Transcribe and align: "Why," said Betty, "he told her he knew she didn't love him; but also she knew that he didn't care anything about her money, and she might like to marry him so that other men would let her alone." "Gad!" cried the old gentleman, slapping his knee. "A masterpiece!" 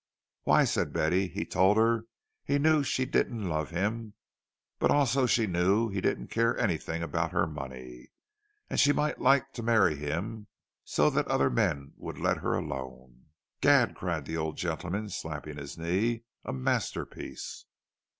"Why," 0.45 0.63
said 0.63 0.93
Betty, 0.93 1.27
"he 1.27 1.45
told 1.45 1.77
her 1.77 2.07
he 2.43 2.57
knew 2.57 2.81
she 2.83 3.05
didn't 3.05 3.47
love 3.47 3.69
him; 3.69 4.15
but 4.79 4.89
also 4.89 5.27
she 5.27 5.45
knew 5.45 5.89
that 5.89 5.93
he 5.93 6.01
didn't 6.01 6.29
care 6.31 6.57
anything 6.57 7.03
about 7.03 7.33
her 7.33 7.45
money, 7.45 8.07
and 8.67 8.79
she 8.79 8.93
might 8.93 9.21
like 9.21 9.53
to 9.53 9.61
marry 9.61 9.95
him 9.95 10.47
so 10.83 11.11
that 11.11 11.27
other 11.27 11.51
men 11.51 11.93
would 11.97 12.17
let 12.17 12.37
her 12.37 12.55
alone." 12.55 13.25
"Gad!" 13.61 13.93
cried 13.93 14.25
the 14.25 14.37
old 14.37 14.57
gentleman, 14.57 15.07
slapping 15.09 15.57
his 15.59 15.77
knee. 15.77 16.23
"A 16.45 16.51
masterpiece!" 16.51 17.65